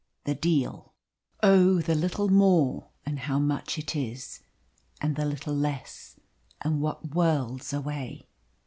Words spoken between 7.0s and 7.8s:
worlds